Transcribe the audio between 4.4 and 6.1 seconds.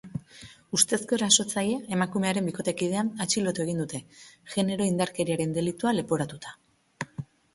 genero-indarkeriaren delitua